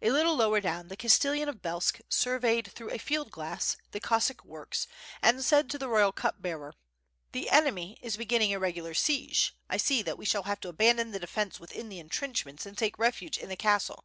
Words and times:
A 0.00 0.12
little 0.12 0.36
lower 0.36 0.60
down 0.60 0.86
the 0.86 0.96
Castellan 0.96 1.48
of 1.48 1.60
Belsk 1.60 1.98
surveyed 2.08 2.70
through 2.72 2.92
a 2.92 2.98
field 2.98 3.32
glass 3.32 3.76
the 3.90 3.98
Cossack 3.98 4.44
works, 4.44 4.86
and 5.20 5.42
said 5.42 5.68
to 5.70 5.76
the 5.76 5.88
royal 5.88 6.12
cup 6.12 6.40
bearer: 6.40 6.74
"The 7.32 7.50
enemy 7.50 7.98
is 8.00 8.16
beginning 8.16 8.54
a 8.54 8.60
regular 8.60 8.94
siege, 8.94 9.56
I 9.68 9.78
see 9.78 10.00
that 10.02 10.16
we 10.18 10.24
shall 10.24 10.44
have 10.44 10.60
to 10.60 10.68
abandon 10.68 11.10
the 11.10 11.18
defense 11.18 11.58
within 11.58 11.88
the 11.88 11.98
intrenchments 11.98 12.64
and 12.64 12.78
take 12.78 12.96
refuge 12.96 13.36
in 13.36 13.48
the 13.48 13.56
castle." 13.56 14.04